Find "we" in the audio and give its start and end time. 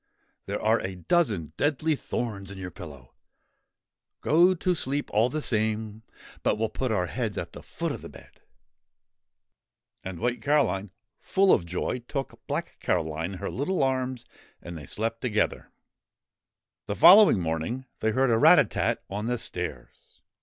6.55-6.61